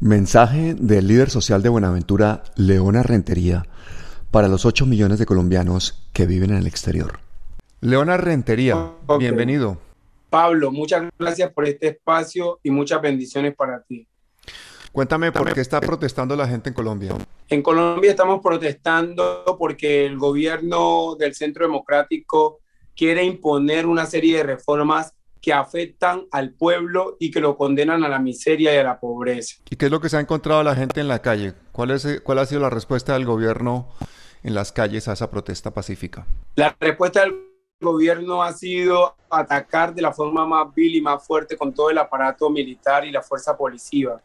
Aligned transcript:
Mensaje 0.00 0.72
del 0.72 1.08
líder 1.08 1.28
social 1.28 1.62
de 1.62 1.68
Buenaventura, 1.68 2.42
Leona 2.56 3.02
Rentería, 3.02 3.66
para 4.30 4.48
los 4.48 4.64
8 4.64 4.86
millones 4.86 5.18
de 5.18 5.26
colombianos 5.26 6.08
que 6.14 6.24
viven 6.24 6.52
en 6.52 6.56
el 6.56 6.66
exterior. 6.66 7.20
Leona 7.82 8.16
Rentería, 8.16 8.92
bienvenido. 9.18 9.76
Pablo, 10.30 10.72
muchas 10.72 11.04
gracias 11.18 11.52
por 11.52 11.66
este 11.68 11.88
espacio 11.88 12.60
y 12.62 12.70
muchas 12.70 13.02
bendiciones 13.02 13.54
para 13.54 13.82
ti. 13.82 14.08
Cuéntame 14.90 15.32
por 15.32 15.52
qué 15.52 15.60
está 15.60 15.82
protestando 15.82 16.34
la 16.34 16.48
gente 16.48 16.70
en 16.70 16.74
Colombia. 16.74 17.14
En 17.50 17.60
Colombia 17.60 18.12
estamos 18.12 18.40
protestando 18.42 19.54
porque 19.58 20.06
el 20.06 20.16
gobierno 20.16 21.14
del 21.18 21.34
Centro 21.34 21.66
Democrático 21.66 22.60
quiere 22.96 23.22
imponer 23.22 23.84
una 23.84 24.06
serie 24.06 24.38
de 24.38 24.44
reformas 24.44 25.12
que 25.40 25.52
afectan 25.52 26.26
al 26.30 26.52
pueblo 26.52 27.16
y 27.18 27.30
que 27.30 27.40
lo 27.40 27.56
condenan 27.56 28.04
a 28.04 28.08
la 28.08 28.18
miseria 28.18 28.74
y 28.74 28.78
a 28.78 28.84
la 28.84 29.00
pobreza. 29.00 29.56
¿Y 29.70 29.76
qué 29.76 29.86
es 29.86 29.90
lo 29.90 30.00
que 30.00 30.08
se 30.08 30.16
ha 30.16 30.20
encontrado 30.20 30.62
la 30.62 30.74
gente 30.74 31.00
en 31.00 31.08
la 31.08 31.20
calle? 31.20 31.54
¿Cuál, 31.72 31.90
es, 31.90 32.20
cuál 32.22 32.38
ha 32.38 32.46
sido 32.46 32.60
la 32.60 32.70
respuesta 32.70 33.14
del 33.14 33.24
gobierno 33.24 33.88
en 34.42 34.54
las 34.54 34.72
calles 34.72 35.08
a 35.08 35.14
esa 35.14 35.30
protesta 35.30 35.72
pacífica? 35.72 36.26
La 36.56 36.76
respuesta 36.78 37.22
del 37.22 37.34
gobierno 37.80 38.42
ha 38.42 38.52
sido 38.52 39.16
atacar 39.30 39.94
de 39.94 40.02
la 40.02 40.12
forma 40.12 40.46
más 40.46 40.74
vil 40.74 40.96
y 40.96 41.00
más 41.00 41.26
fuerte 41.26 41.56
con 41.56 41.72
todo 41.72 41.90
el 41.90 41.98
aparato 41.98 42.50
militar 42.50 43.06
y 43.06 43.10
la 43.10 43.22
fuerza 43.22 43.56
policiva. 43.56 44.20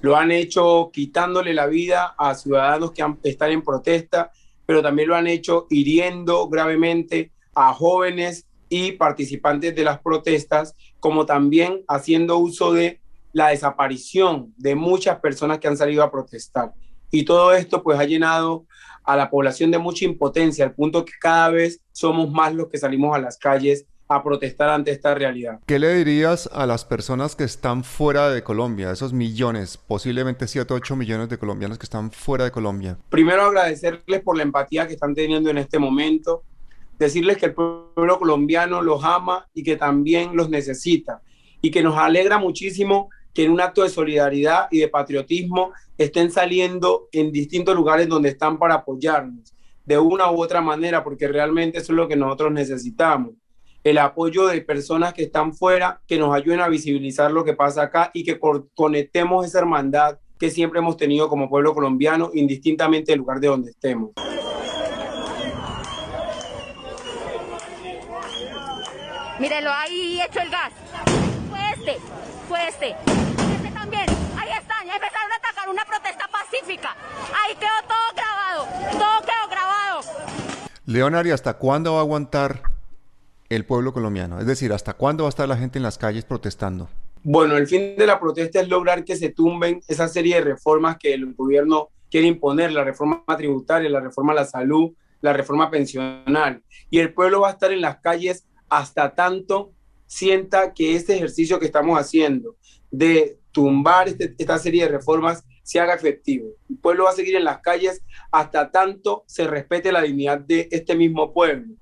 Lo 0.00 0.16
han 0.16 0.30
hecho 0.30 0.90
quitándole 0.92 1.52
la 1.52 1.66
vida 1.66 2.14
a 2.16 2.34
ciudadanos 2.34 2.92
que 2.92 3.04
están 3.24 3.50
en 3.50 3.62
protesta, 3.62 4.30
pero 4.64 4.82
también 4.82 5.08
lo 5.08 5.16
han 5.16 5.26
hecho 5.26 5.66
hiriendo 5.70 6.48
gravemente 6.48 7.32
a 7.54 7.72
jóvenes 7.72 8.46
y 8.68 8.92
participantes 8.92 9.74
de 9.74 9.84
las 9.84 10.00
protestas, 10.00 10.74
como 11.00 11.26
también 11.26 11.82
haciendo 11.88 12.38
uso 12.38 12.72
de 12.72 13.00
la 13.32 13.48
desaparición 13.48 14.54
de 14.56 14.74
muchas 14.74 15.20
personas 15.20 15.58
que 15.58 15.68
han 15.68 15.76
salido 15.76 16.02
a 16.02 16.10
protestar. 16.10 16.72
Y 17.10 17.24
todo 17.24 17.52
esto 17.52 17.82
pues 17.82 17.98
ha 17.98 18.04
llenado 18.04 18.66
a 19.04 19.16
la 19.16 19.30
población 19.30 19.70
de 19.70 19.78
mucha 19.78 20.04
impotencia, 20.04 20.64
al 20.64 20.74
punto 20.74 21.04
que 21.04 21.12
cada 21.20 21.50
vez 21.50 21.80
somos 21.92 22.30
más 22.30 22.54
los 22.54 22.68
que 22.68 22.78
salimos 22.78 23.14
a 23.14 23.20
las 23.20 23.38
calles 23.38 23.86
a 24.08 24.22
protestar 24.22 24.68
ante 24.68 24.90
esta 24.90 25.14
realidad. 25.14 25.60
¿Qué 25.66 25.78
le 25.78 25.94
dirías 25.94 26.48
a 26.52 26.66
las 26.66 26.84
personas 26.84 27.34
que 27.34 27.44
están 27.44 27.84
fuera 27.84 28.30
de 28.30 28.42
Colombia, 28.42 28.90
esos 28.90 29.12
millones, 29.12 29.76
posiblemente 29.76 30.46
7 30.46 30.72
o 30.72 30.76
8 30.76 30.96
millones 30.96 31.28
de 31.28 31.38
colombianos 31.38 31.78
que 31.78 31.86
están 31.86 32.10
fuera 32.10 32.44
de 32.44 32.50
Colombia? 32.50 32.98
Primero 33.08 33.42
agradecerles 33.42 34.22
por 34.22 34.36
la 34.36 34.44
empatía 34.44 34.86
que 34.86 34.94
están 34.94 35.14
teniendo 35.14 35.50
en 35.50 35.58
este 35.58 35.78
momento, 35.78 36.42
decirles 36.98 37.36
que 37.36 37.46
el 37.46 37.54
pueblo 37.54 38.18
colombiano 38.18 38.82
los 38.82 39.04
ama 39.04 39.46
y 39.54 39.62
que 39.62 39.76
también 39.76 40.36
los 40.36 40.48
necesita 40.48 41.22
y 41.60 41.70
que 41.70 41.82
nos 41.82 41.96
alegra 41.96 42.38
muchísimo 42.38 43.10
que 43.34 43.44
en 43.44 43.52
un 43.52 43.60
acto 43.60 43.82
de 43.82 43.90
solidaridad 43.90 44.68
y 44.70 44.78
de 44.78 44.88
patriotismo 44.88 45.72
estén 45.98 46.30
saliendo 46.30 47.08
en 47.12 47.32
distintos 47.32 47.74
lugares 47.74 48.08
donde 48.08 48.30
están 48.30 48.58
para 48.58 48.74
apoyarnos 48.74 49.52
de 49.84 49.98
una 49.98 50.30
u 50.30 50.42
otra 50.42 50.60
manera, 50.60 51.04
porque 51.04 51.28
realmente 51.28 51.78
eso 51.78 51.92
es 51.92 51.96
lo 51.96 52.08
que 52.08 52.16
nosotros 52.16 52.52
necesitamos. 52.52 53.34
El 53.84 53.98
apoyo 53.98 54.48
de 54.48 54.60
personas 54.62 55.14
que 55.14 55.22
están 55.22 55.54
fuera, 55.54 56.00
que 56.08 56.18
nos 56.18 56.34
ayuden 56.34 56.60
a 56.60 56.68
visibilizar 56.68 57.30
lo 57.30 57.44
que 57.44 57.54
pasa 57.54 57.82
acá 57.82 58.10
y 58.12 58.24
que 58.24 58.40
conectemos 58.74 59.46
esa 59.46 59.60
hermandad 59.60 60.18
que 60.38 60.50
siempre 60.50 60.80
hemos 60.80 60.96
tenido 60.96 61.28
como 61.28 61.48
pueblo 61.48 61.72
colombiano, 61.72 62.30
indistintamente 62.34 63.12
del 63.12 63.20
lugar 63.20 63.38
de 63.38 63.46
donde 63.48 63.70
estemos. 63.70 64.10
Mírelo, 69.38 69.70
ahí 69.70 70.18
hecho 70.22 70.40
el 70.40 70.50
gas. 70.50 70.72
Fue 71.50 71.58
este, 71.74 72.00
fue 72.48 72.68
este. 72.68 72.90
Este 72.90 73.70
también. 73.70 74.06
Ahí 74.38 74.48
están, 74.58 74.86
ya 74.86 74.94
empezaron 74.94 75.30
a 75.30 75.36
atacar 75.36 75.68
una 75.68 75.84
protesta 75.84 76.26
pacífica. 76.28 76.96
Ahí 77.34 77.54
quedó 77.56 77.68
todo 77.86 78.14
grabado, 78.14 78.64
todo 78.92 79.20
quedó 79.20 79.50
grabado. 79.50 80.00
Leonard, 80.86 81.26
¿y 81.26 81.32
hasta 81.32 81.54
cuándo 81.54 81.92
va 81.92 81.98
a 81.98 82.02
aguantar 82.02 82.62
el 83.50 83.66
pueblo 83.66 83.92
colombiano? 83.92 84.40
Es 84.40 84.46
decir, 84.46 84.72
¿hasta 84.72 84.94
cuándo 84.94 85.24
va 85.24 85.28
a 85.28 85.30
estar 85.30 85.46
la 85.46 85.58
gente 85.58 85.78
en 85.78 85.82
las 85.82 85.98
calles 85.98 86.24
protestando? 86.24 86.88
Bueno, 87.22 87.58
el 87.58 87.66
fin 87.66 87.94
de 87.96 88.06
la 88.06 88.18
protesta 88.18 88.60
es 88.60 88.68
lograr 88.68 89.04
que 89.04 89.16
se 89.16 89.28
tumben 89.28 89.82
esa 89.86 90.08
serie 90.08 90.36
de 90.36 90.40
reformas 90.42 90.96
que 90.96 91.12
el 91.12 91.34
gobierno 91.34 91.90
quiere 92.10 92.26
imponer, 92.26 92.72
la 92.72 92.84
reforma 92.84 93.22
tributaria, 93.36 93.90
la 93.90 94.00
reforma 94.00 94.32
a 94.32 94.36
la 94.36 94.44
salud, 94.46 94.92
la 95.20 95.34
reforma 95.34 95.70
pensional. 95.70 96.62
Y 96.88 97.00
el 97.00 97.12
pueblo 97.12 97.42
va 97.42 97.48
a 97.48 97.52
estar 97.52 97.70
en 97.70 97.82
las 97.82 97.98
calles 97.98 98.46
hasta 98.68 99.14
tanto 99.14 99.72
sienta 100.06 100.72
que 100.72 100.94
este 100.94 101.14
ejercicio 101.14 101.58
que 101.58 101.66
estamos 101.66 101.98
haciendo 101.98 102.56
de 102.90 103.38
tumbar 103.52 104.08
este, 104.08 104.34
esta 104.38 104.58
serie 104.58 104.84
de 104.84 104.90
reformas 104.90 105.44
se 105.62 105.80
haga 105.80 105.94
efectivo. 105.94 106.50
El 106.70 106.78
pueblo 106.78 107.04
va 107.04 107.10
a 107.10 107.14
seguir 107.14 107.34
en 107.36 107.44
las 107.44 107.60
calles 107.60 108.02
hasta 108.30 108.70
tanto 108.70 109.24
se 109.26 109.46
respete 109.46 109.90
la 109.90 110.02
dignidad 110.02 110.38
de 110.38 110.68
este 110.70 110.94
mismo 110.94 111.32
pueblo. 111.32 111.74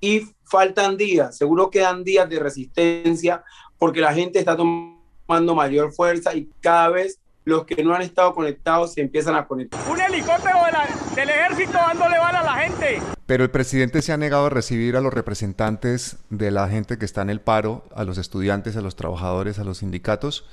Y 0.00 0.22
faltan 0.44 0.96
días, 0.96 1.36
seguro 1.36 1.70
quedan 1.70 2.04
días 2.04 2.28
de 2.28 2.38
resistencia 2.38 3.42
porque 3.78 4.00
la 4.00 4.14
gente 4.14 4.38
está 4.38 4.56
tomando 4.56 5.54
mayor 5.54 5.92
fuerza 5.92 6.34
y 6.34 6.48
cada 6.60 6.90
vez 6.90 7.18
los 7.44 7.64
que 7.64 7.82
no 7.82 7.94
han 7.94 8.02
estado 8.02 8.34
conectados 8.34 8.94
se 8.94 9.00
empiezan 9.00 9.34
a 9.34 9.46
conectar. 9.46 9.80
Un 9.90 10.00
helicóptero 10.00 10.58
del 11.16 11.30
ejército 11.30 11.72
dándole 11.72 12.18
bala 12.18 12.40
a 12.40 12.44
la 12.44 12.54
gente. 12.54 13.21
Pero 13.32 13.44
el 13.44 13.50
presidente 13.50 14.02
se 14.02 14.12
ha 14.12 14.18
negado 14.18 14.44
a 14.44 14.50
recibir 14.50 14.94
a 14.94 15.00
los 15.00 15.14
representantes 15.14 16.18
de 16.28 16.50
la 16.50 16.68
gente 16.68 16.98
que 16.98 17.06
está 17.06 17.22
en 17.22 17.30
el 17.30 17.40
paro, 17.40 17.82
a 17.94 18.04
los 18.04 18.18
estudiantes, 18.18 18.76
a 18.76 18.82
los 18.82 18.94
trabajadores, 18.94 19.58
a 19.58 19.64
los 19.64 19.78
sindicatos, 19.78 20.44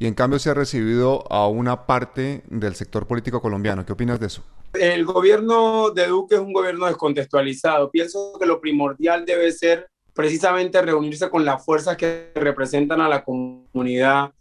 y 0.00 0.08
en 0.08 0.14
cambio 0.14 0.40
se 0.40 0.50
ha 0.50 0.54
recibido 0.54 1.30
a 1.30 1.46
una 1.46 1.86
parte 1.86 2.42
del 2.48 2.74
sector 2.74 3.06
político 3.06 3.40
colombiano. 3.40 3.86
¿Qué 3.86 3.92
opinas 3.92 4.18
de 4.18 4.26
eso? 4.26 4.42
El 4.72 5.04
gobierno 5.04 5.90
de 5.90 6.08
Duque 6.08 6.34
es 6.34 6.40
un 6.40 6.52
gobierno 6.52 6.86
descontextualizado. 6.86 7.88
Pienso 7.92 8.32
que 8.40 8.46
lo 8.46 8.60
primordial 8.60 9.24
debe 9.24 9.52
ser 9.52 9.86
precisamente 10.12 10.82
reunirse 10.82 11.30
con 11.30 11.44
las 11.44 11.64
fuerzas 11.64 11.96
que 11.96 12.32
representan 12.34 13.00
a 13.00 13.08
la 13.08 13.22
comunidad 13.22 14.32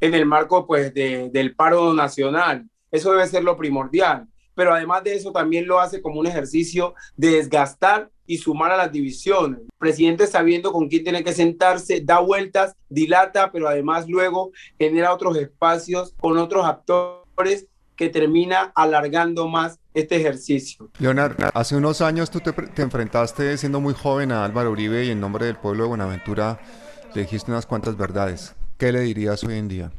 en 0.00 0.14
el 0.14 0.24
marco 0.24 0.68
pues, 0.68 0.94
del 0.94 1.56
paro 1.56 1.94
nacional. 1.94 2.70
Eso 2.92 3.10
debe 3.10 3.26
ser 3.26 3.42
lo 3.42 3.56
primordial 3.56 4.28
pero 4.60 4.74
además 4.74 5.02
de 5.02 5.14
eso 5.14 5.32
también 5.32 5.66
lo 5.66 5.80
hace 5.80 6.02
como 6.02 6.20
un 6.20 6.26
ejercicio 6.26 6.92
de 7.16 7.30
desgastar 7.30 8.10
y 8.26 8.36
sumar 8.36 8.70
a 8.70 8.76
las 8.76 8.92
divisiones. 8.92 9.60
El 9.60 9.78
presidente 9.78 10.26
sabiendo 10.26 10.70
con 10.70 10.86
quién 10.86 11.02
tiene 11.02 11.24
que 11.24 11.32
sentarse, 11.32 12.02
da 12.04 12.18
vueltas, 12.18 12.76
dilata, 12.90 13.52
pero 13.52 13.68
además 13.68 14.06
luego 14.06 14.50
genera 14.78 15.14
otros 15.14 15.38
espacios 15.38 16.12
con 16.20 16.36
otros 16.36 16.66
actores 16.66 17.68
que 17.96 18.10
termina 18.10 18.70
alargando 18.74 19.48
más 19.48 19.78
este 19.94 20.16
ejercicio. 20.16 20.90
Leonardo, 20.98 21.48
hace 21.54 21.76
unos 21.76 22.02
años 22.02 22.30
tú 22.30 22.40
te, 22.40 22.52
te, 22.52 22.82
enfrentaste 22.82 23.56
siendo 23.56 23.80
muy 23.80 23.94
joven 23.94 24.30
a 24.30 24.44
Álvaro 24.44 24.72
Uribe 24.72 25.06
y 25.06 25.10
en 25.10 25.20
nombre 25.20 25.46
del 25.46 25.56
pueblo 25.56 25.84
de 25.84 25.88
Buenaventura 25.88 26.60
le 27.14 27.22
dijiste 27.22 27.50
unas 27.50 27.64
cuantas 27.64 27.96
verdades. 27.96 28.54
¿Qué 28.76 28.92
le 28.92 29.00
dirías 29.00 29.42
hoy 29.42 29.54
en 29.54 29.68
día? 29.68 29.90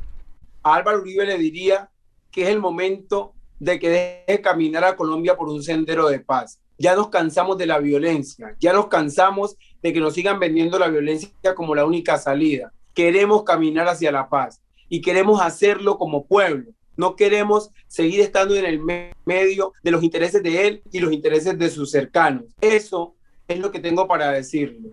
A 0.61 0.75
Álvaro 0.75 1.01
Uribe 1.01 1.25
le 1.25 1.39
diría 1.39 1.89
que 2.29 2.43
es 2.43 2.49
el 2.49 2.59
momento 2.59 3.33
de 3.61 3.79
que 3.79 3.89
deje 4.27 4.41
caminar 4.41 4.83
a 4.83 4.95
Colombia 4.95 5.37
por 5.37 5.47
un 5.47 5.61
sendero 5.61 6.09
de 6.09 6.19
paz. 6.19 6.59
Ya 6.79 6.95
nos 6.95 7.09
cansamos 7.09 7.59
de 7.59 7.67
la 7.67 7.77
violencia, 7.77 8.55
ya 8.59 8.73
nos 8.73 8.87
cansamos 8.87 9.55
de 9.83 9.93
que 9.93 9.99
nos 9.99 10.15
sigan 10.15 10.39
vendiendo 10.39 10.79
la 10.79 10.87
violencia 10.87 11.29
como 11.55 11.75
la 11.75 11.85
única 11.85 12.17
salida. 12.17 12.73
Queremos 12.95 13.43
caminar 13.43 13.87
hacia 13.87 14.11
la 14.11 14.27
paz 14.29 14.63
y 14.89 15.01
queremos 15.01 15.39
hacerlo 15.41 15.99
como 15.99 16.25
pueblo. 16.25 16.71
No 16.97 17.15
queremos 17.15 17.69
seguir 17.87 18.21
estando 18.21 18.55
en 18.55 18.65
el 18.65 18.81
medio 19.25 19.73
de 19.83 19.91
los 19.91 20.01
intereses 20.01 20.41
de 20.41 20.67
él 20.67 20.83
y 20.91 20.99
los 20.99 21.13
intereses 21.13 21.57
de 21.57 21.69
sus 21.69 21.91
cercanos. 21.91 22.45
Eso 22.59 23.13
es 23.47 23.59
lo 23.59 23.71
que 23.71 23.79
tengo 23.79 24.07
para 24.07 24.31
decirle. 24.31 24.89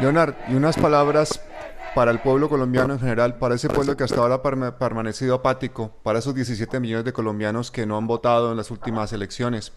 Leonard, 0.00 0.34
y 0.48 0.54
unas 0.54 0.76
palabras 0.76 1.40
para 1.92 2.12
el 2.12 2.20
pueblo 2.20 2.48
colombiano 2.48 2.94
en 2.94 3.00
general, 3.00 3.36
para 3.36 3.56
ese 3.56 3.68
pueblo 3.68 3.96
que 3.96 4.04
hasta 4.04 4.20
ahora 4.20 4.36
ha 4.36 4.78
permanecido 4.78 5.34
apático, 5.34 5.92
para 6.04 6.20
esos 6.20 6.36
17 6.36 6.78
millones 6.78 7.04
de 7.04 7.12
colombianos 7.12 7.72
que 7.72 7.84
no 7.84 7.96
han 7.96 8.06
votado 8.06 8.52
en 8.52 8.56
las 8.56 8.70
últimas 8.70 9.12
elecciones? 9.12 9.72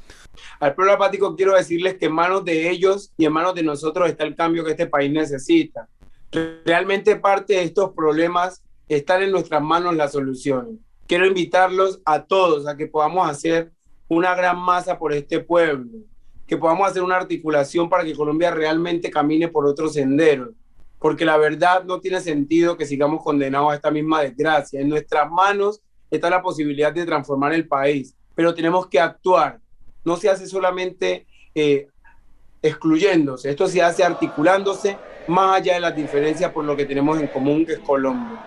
Al 0.60 0.76
pueblo 0.76 0.94
apático 0.94 1.36
quiero 1.36 1.56
decirles 1.56 1.96
que 1.96 2.06
en 2.06 2.14
manos 2.14 2.46
de 2.46 2.70
ellos 2.70 3.12
y 3.18 3.26
en 3.26 3.34
manos 3.34 3.56
de 3.56 3.64
nosotros 3.64 4.08
está 4.08 4.24
el 4.24 4.36
cambio 4.36 4.64
que 4.64 4.72
este 4.72 4.86
país 4.86 5.12
necesita. 5.12 5.88
Realmente 6.66 7.16
parte 7.16 7.54
de 7.54 7.64
estos 7.64 7.92
problemas 7.94 8.62
están 8.88 9.24
en 9.24 9.32
nuestras 9.32 9.64
manos 9.64 9.96
las 9.96 10.12
soluciones. 10.12 10.76
Quiero 11.08 11.26
invitarlos 11.26 12.00
a 12.06 12.24
todos 12.24 12.68
a 12.68 12.78
que 12.78 12.86
podamos 12.86 13.28
hacer 13.28 13.72
una 14.08 14.36
gran 14.36 14.60
masa 14.60 15.00
por 15.00 15.14
este 15.14 15.40
pueblo, 15.40 15.98
que 16.52 16.58
podamos 16.58 16.86
hacer 16.86 17.02
una 17.02 17.16
articulación 17.16 17.88
para 17.88 18.04
que 18.04 18.14
Colombia 18.14 18.52
realmente 18.52 19.10
camine 19.10 19.48
por 19.48 19.66
otro 19.66 19.88
sendero, 19.88 20.52
porque 21.00 21.24
la 21.24 21.38
verdad 21.38 21.86
no 21.86 22.02
tiene 22.02 22.20
sentido 22.20 22.76
que 22.76 22.86
sigamos 22.86 23.24
condenados 23.24 23.72
a 23.72 23.76
esta 23.76 23.90
misma 23.90 24.22
desgracia. 24.22 24.82
En 24.82 24.90
nuestras 24.90 25.32
manos 25.32 25.80
está 26.10 26.30
la 26.30 26.42
posibilidad 26.42 26.92
de 26.92 27.06
transformar 27.06 27.54
el 27.54 27.70
país, 27.70 28.14
pero 28.36 28.54
tenemos 28.54 28.88
que 28.88 29.00
actuar. 29.00 29.62
No 30.04 30.18
se 30.18 30.30
hace 30.30 30.46
solamente 30.46 31.26
eh, 31.56 31.88
excluyéndose, 32.62 33.50
esto 33.50 33.68
se 33.68 33.82
hace 33.82 34.04
articulándose 34.04 34.98
más 35.30 35.56
allá 35.56 35.76
de 35.76 35.80
las 35.80 35.96
diferencias 35.96 36.52
por 36.52 36.66
lo 36.66 36.76
que 36.76 36.86
tenemos 36.86 37.18
en 37.18 37.28
común, 37.28 37.66
que 37.66 37.76
es 37.76 37.80
Colombia. 37.80 38.44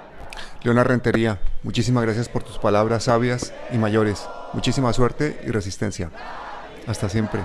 Leona 0.63 0.85
Rentería, 0.85 1.41
muchísimas 1.63 2.05
gracias 2.05 2.29
por 2.29 2.43
tus 2.43 2.59
palabras 2.59 3.05
sabias 3.05 3.55
y 3.73 3.79
mayores. 3.79 4.29
Muchísima 4.53 4.93
suerte 4.93 5.41
y 5.47 5.51
resistencia. 5.53 6.11
Hasta 6.87 7.09
siempre. 7.09 7.41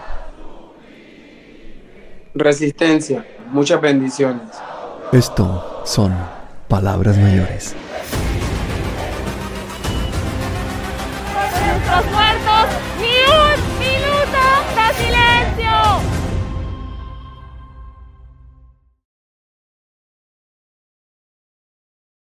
Resistencia. 2.33 3.25
Muchas 3.51 3.81
bendiciones. 3.81 4.43
Esto 5.11 5.81
son 5.85 6.15
palabras 6.67 7.17
mayores. 7.17 7.75
Nuestros 11.33 12.05
muertos, 12.11 12.67
ni 12.99 13.15
un 13.33 13.59
minuto 13.79 14.41
de 14.75 14.87
silencio. 15.03 15.73